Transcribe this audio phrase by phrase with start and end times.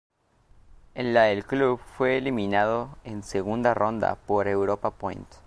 [0.95, 5.29] En la el club fue eliminado en segunda ronda por Europa Point.